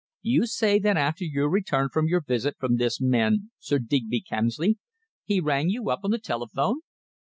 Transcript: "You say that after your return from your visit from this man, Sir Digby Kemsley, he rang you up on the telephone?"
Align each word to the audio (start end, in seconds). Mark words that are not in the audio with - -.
"You 0.23 0.47
say 0.47 0.79
that 0.79 0.97
after 0.97 1.23
your 1.23 1.47
return 1.47 1.89
from 1.89 2.07
your 2.07 2.21
visit 2.21 2.57
from 2.57 2.77
this 2.77 2.99
man, 2.99 3.51
Sir 3.59 3.77
Digby 3.77 4.21
Kemsley, 4.27 4.79
he 5.25 5.39
rang 5.39 5.69
you 5.69 5.91
up 5.91 5.99
on 6.03 6.09
the 6.09 6.17
telephone?" 6.17 6.81